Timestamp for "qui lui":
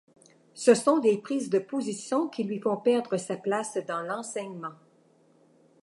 2.27-2.57